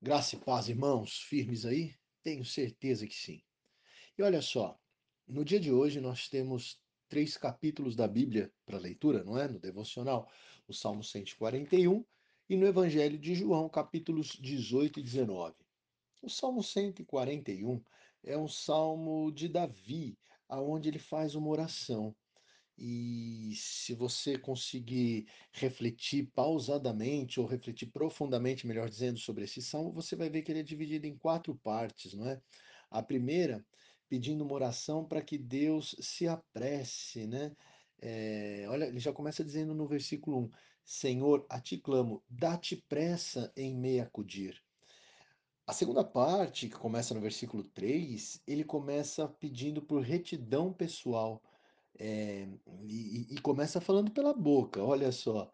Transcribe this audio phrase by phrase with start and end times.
[0.00, 1.94] Graça e paz, irmãos, firmes aí?
[2.22, 3.40] Tenho certeza que sim.
[4.18, 4.78] E olha só,
[5.26, 9.48] no dia de hoje nós temos três capítulos da Bíblia para leitura, não é?
[9.48, 10.30] No devocional,
[10.68, 12.04] o Salmo 141
[12.46, 15.54] e no Evangelho de João, capítulos 18 e 19.
[16.20, 17.82] O Salmo 141
[18.22, 22.14] é um salmo de Davi, aonde ele faz uma oração.
[22.78, 30.14] E se você conseguir refletir pausadamente ou refletir profundamente, melhor dizendo, sobre esse salmo, você
[30.14, 32.40] vai ver que ele é dividido em quatro partes, não é?
[32.90, 33.64] A primeira,
[34.08, 37.56] pedindo uma oração para que Deus se apresse, né?
[37.98, 40.50] É, olha, ele já começa dizendo no versículo um:
[40.84, 44.62] Senhor, a ti clamo, dá-te pressa em me acudir.
[45.66, 51.42] A segunda parte, que começa no versículo 3, ele começa pedindo por retidão pessoal.
[51.98, 52.48] É,
[52.84, 55.50] e, e começa falando pela boca, olha só.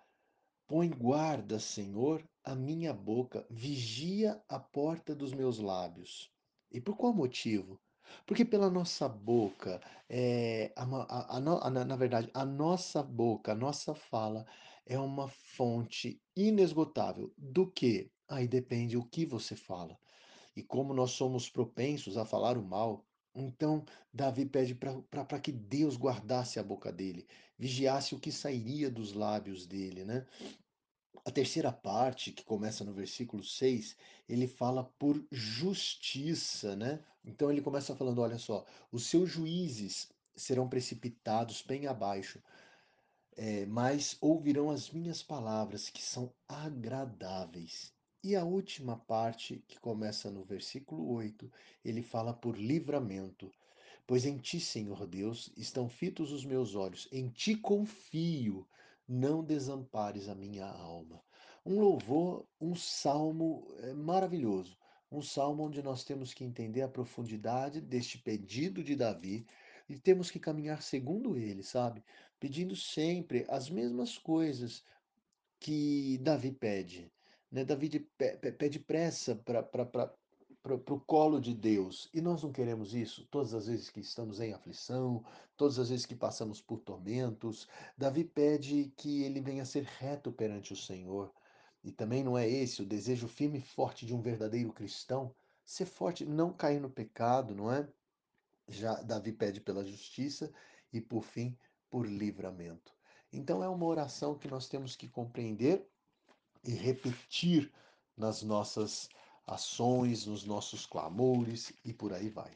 [0.67, 6.33] Põe guarda, Senhor, a minha boca, vigia a porta dos meus lábios.
[6.71, 7.81] E por qual motivo?
[8.27, 13.95] Porque pela nossa boca, é, a a- a na verdade, a nossa boca, a nossa
[13.95, 14.47] fala
[14.87, 18.11] é uma fonte inesgotável do que?
[18.29, 19.99] Aí depende o que você fala.
[20.57, 25.97] E como nós somos propensos a falar o mal, então Davi pede para que Deus
[25.97, 27.27] guardasse a boca dele,
[27.59, 30.27] vigiasse o que sairia dos lábios dele, né?
[31.25, 33.97] A terceira parte, que começa no versículo 6,
[34.29, 37.03] ele fala por justiça, né?
[37.25, 42.43] Então ele começa falando: olha só, os seus juízes serão precipitados bem abaixo,
[43.37, 47.93] é, mas ouvirão as minhas palavras que são agradáveis.
[48.25, 51.51] E a última parte, que começa no versículo 8,
[51.85, 53.51] ele fala por livramento.
[54.07, 58.65] Pois em ti, Senhor Deus, estão fitos os meus olhos, em ti confio,
[59.09, 61.21] não desampares a minha alma.
[61.67, 64.79] Um louvor, um salmo é, maravilhoso,
[65.11, 69.45] um salmo onde nós temos que entender a profundidade deste pedido de Davi
[69.89, 72.05] e temos que caminhar segundo ele, sabe?
[72.39, 74.85] Pedindo sempre as mesmas coisas
[75.59, 77.11] que Davi pede.
[77.53, 77.65] Né?
[77.65, 82.09] Davi de- pe- pe- pede pressa para o colo de Deus.
[82.15, 85.23] E nós não queremos isso todas as vezes que estamos em aflição,
[85.57, 87.69] todas as vezes que passamos por tormentos.
[87.97, 91.31] Davi pede que ele venha ser reto perante o Senhor.
[91.85, 95.35] E também não é esse o desejo firme e forte de um verdadeiro cristão?
[95.65, 97.87] Ser forte, não cair no pecado, não é?
[98.69, 100.51] Já Davi pede pela justiça
[100.93, 101.57] e, por fim,
[101.91, 102.95] por livramento.
[103.33, 105.92] Então, é uma oração que nós temos que compreender
[106.65, 107.73] e repetir
[108.17, 109.09] nas nossas
[109.47, 112.51] ações, nos nossos clamores e por aí vai.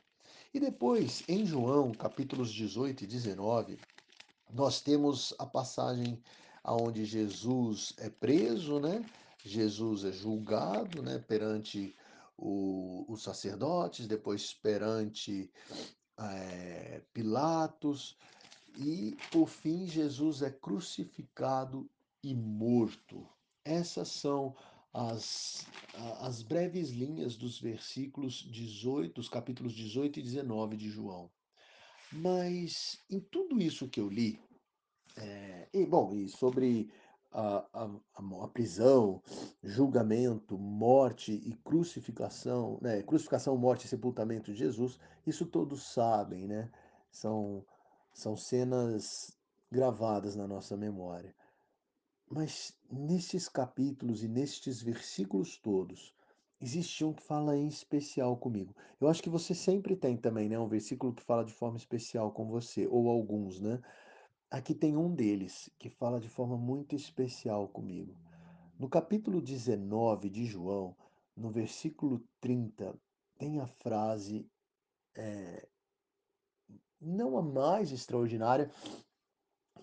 [0.55, 3.78] E depois, em João, capítulos 18 e 19,
[4.50, 6.22] nós temos a passagem
[6.62, 9.05] aonde Jesus é preso, né?
[9.45, 11.95] Jesus é julgado, né, perante
[12.37, 15.50] o, os sacerdotes, depois perante
[16.19, 18.16] é, Pilatos,
[18.78, 21.89] e por fim Jesus é crucificado
[22.22, 23.28] e morto.
[23.66, 24.54] Essas são
[24.94, 25.66] as,
[26.21, 31.28] as breves linhas dos versículos 18, dos capítulos 18 e 19 de João.
[32.12, 34.41] Mas em tudo isso que eu li,
[35.16, 36.88] é, e bom, e sobre
[37.32, 37.91] a, a,
[38.44, 39.21] a, prisão,
[39.65, 46.71] julgamento, morte e crucificação, né, crucificação, morte e sepultamento de Jesus, isso todos sabem, né?
[47.10, 47.66] São,
[48.12, 49.37] são cenas
[49.71, 51.34] gravadas na nossa memória.
[52.28, 56.12] Mas nestes capítulos e nestes versículos todos,
[56.60, 58.75] existe um que fala em especial comigo.
[59.00, 62.32] Eu acho que você sempre tem também, né, um versículo que fala de forma especial
[62.32, 63.81] com você, ou alguns, né?
[64.50, 68.16] Aqui tem um deles que fala de forma muito especial comigo.
[68.78, 70.97] No capítulo 19 de João,
[71.36, 72.98] no versículo 30,
[73.38, 74.48] tem a frase,
[77.00, 78.70] não a mais extraordinária,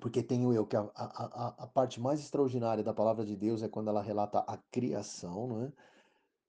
[0.03, 3.69] porque tenho eu que a, a, a, parte mais extraordinária da palavra de Deus é
[3.69, 5.71] quando ela relata a criação, não é?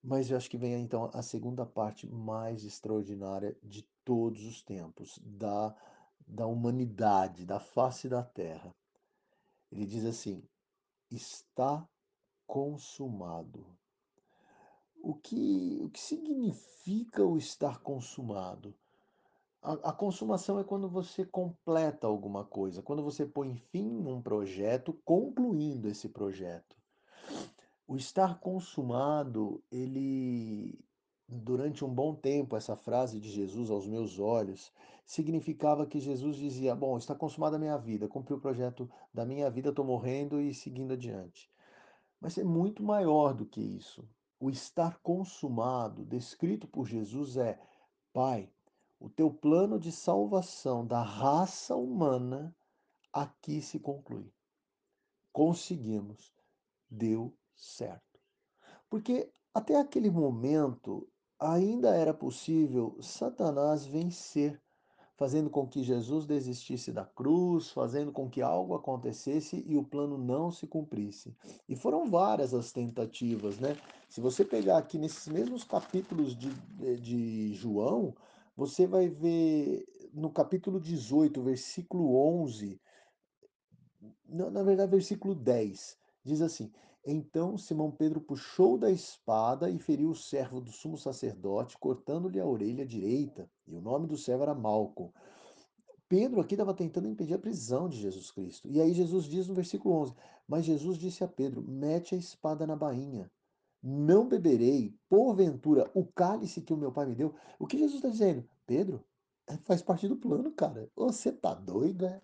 [0.03, 5.21] Mas eu acho que vem então a segunda parte mais extraordinária de todos os tempos,
[5.23, 5.73] da,
[6.27, 8.75] da humanidade, da face da terra.
[9.71, 10.43] Ele diz assim:
[11.09, 11.89] está
[12.49, 13.65] consumado.
[15.01, 18.75] O que, o que significa o estar consumado?
[19.65, 25.89] A, consumação é quando você completa alguma coisa, quando você põe fim num projeto, concluindo
[25.89, 26.77] esse projeto.
[27.89, 30.79] O estar consumado, ele,
[31.27, 34.71] durante um bom tempo, essa frase de Jesus aos meus olhos,
[35.07, 39.49] significava que Jesus dizia: Bom, está consumada a minha vida, cumpri o projeto da minha
[39.49, 41.51] vida, estou morrendo e seguindo adiante.
[42.21, 44.07] Mas é muito maior do que isso.
[44.39, 47.59] O estar consumado, descrito por Jesus, é:
[48.13, 48.53] Pai,
[49.05, 52.57] o teu plano de salvação da raça humana
[53.13, 54.33] aqui se conclui.
[55.31, 56.33] Conseguimos,
[56.89, 58.19] deu certo.
[58.89, 61.07] Porque até aquele momento
[61.39, 64.59] ainda era possível Satanás vencer
[65.17, 70.17] fazendo com que Jesus desistisse da cruz, fazendo com que algo acontecesse e o plano
[70.17, 71.37] não se cumprisse.
[71.69, 73.77] E foram várias as tentativas, né?
[74.09, 76.51] Se você pegar aqui nesses mesmos capítulos de,
[77.01, 78.15] de João,
[78.57, 82.81] você vai ver no capítulo 18, versículo 11,
[84.29, 86.73] na, verdade, versículo 10, diz assim:
[87.05, 92.47] Então Simão Pedro puxou da espada e feriu o servo do sumo sacerdote, cortando-lhe a
[92.47, 93.51] orelha direita.
[93.67, 95.13] E o nome do servo era Malco.
[96.09, 98.69] Pedro aqui estava tentando impedir a prisão de Jesus Cristo.
[98.71, 100.15] E aí Jesus diz no versículo 11:
[100.47, 103.31] Mas Jesus disse a Pedro: Mete a espada na bainha.
[103.87, 107.35] Não beberei, porventura, o cálice que o meu pai me deu.
[107.59, 108.49] O que Jesus está dizendo?
[108.67, 109.05] Pedro,
[109.47, 110.91] é, faz parte do plano, cara.
[110.97, 112.23] Você tá doido, é?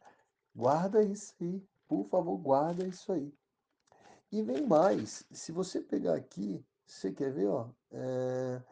[0.54, 1.62] Guarda isso aí.
[1.86, 3.30] Por favor, guarda isso aí.
[4.32, 5.26] E vem mais.
[5.30, 7.68] Se você pegar aqui, você quer ver, ó?
[7.90, 8.62] É...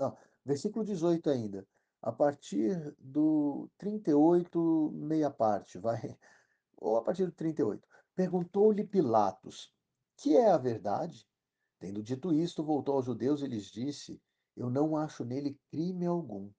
[0.00, 1.64] Ah, versículo 18 ainda.
[2.02, 6.18] A partir do 38, meia parte, vai.
[6.76, 7.86] Ou a partir do 38.
[8.14, 9.72] Perguntou-lhe Pilatos:
[10.16, 11.26] Que é a verdade?
[11.78, 14.20] Tendo dito isto, voltou aos judeus e lhes disse:
[14.56, 16.50] Eu não acho nele crime algum.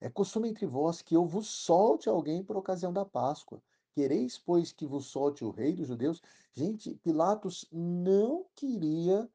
[0.00, 3.62] É costume entre vós que eu vos solte alguém por ocasião da Páscoa.
[3.94, 6.20] Quereis, pois, que vos solte o rei dos judeus?
[6.52, 9.30] Gente, Pilatos não queria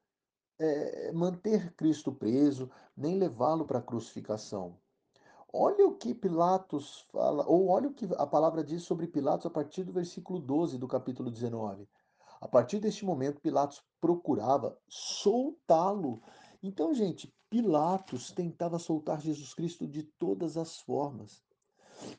[0.58, 4.79] é, manter Cristo preso, nem levá-lo para a crucificação.
[5.52, 9.50] Olha o que Pilatos fala, ou olha o que a palavra diz sobre Pilatos a
[9.50, 11.88] partir do versículo 12 do capítulo 19.
[12.40, 16.22] A partir deste momento, Pilatos procurava soltá-lo.
[16.62, 21.42] Então, gente, Pilatos tentava soltar Jesus Cristo de todas as formas.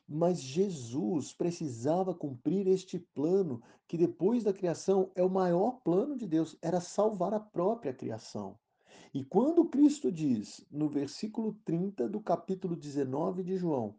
[0.05, 6.27] Mas Jesus precisava cumprir este plano, que depois da criação é o maior plano de
[6.27, 8.59] Deus, era salvar a própria criação.
[9.13, 13.97] E quando Cristo diz, no versículo 30 do capítulo 19 de João,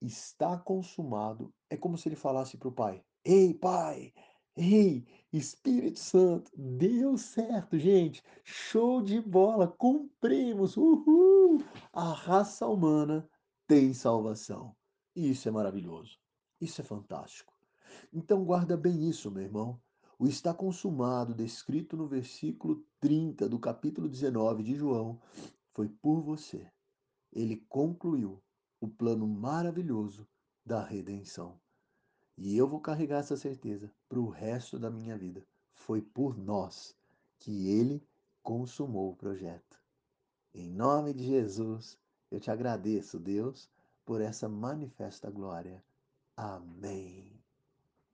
[0.00, 4.14] está consumado, é como se ele falasse para o Pai: Ei, Pai,
[4.56, 11.62] ei, Espírito Santo, deu certo, gente, show de bola, cumprimos, uhul!
[11.92, 13.28] A raça humana
[13.66, 14.74] tem salvação.
[15.14, 16.18] Isso é maravilhoso,
[16.60, 17.52] isso é fantástico.
[18.10, 19.80] Então guarda bem isso, meu irmão.
[20.18, 25.20] O está consumado, descrito no versículo 30 do capítulo 19 de João,
[25.72, 26.66] foi por você.
[27.30, 28.42] Ele concluiu
[28.80, 30.26] o plano maravilhoso
[30.64, 31.60] da redenção.
[32.38, 35.46] E eu vou carregar essa certeza para o resto da minha vida.
[35.74, 36.96] Foi por nós
[37.38, 38.02] que ele
[38.42, 39.78] consumou o projeto.
[40.54, 41.98] Em nome de Jesus,
[42.30, 43.68] eu te agradeço, Deus,
[44.04, 45.84] por essa manifesta glória.
[46.36, 47.35] Amém.